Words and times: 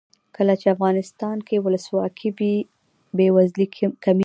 کله 0.35 0.53
چې 0.61 0.67
افغانستان 0.75 1.37
کې 1.47 1.63
ولسواکي 1.65 2.29
وي 2.37 2.55
بې 3.17 3.27
وزلي 3.35 3.65
کمیږي. 4.03 4.19